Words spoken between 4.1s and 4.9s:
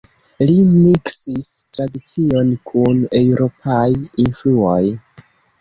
influoj.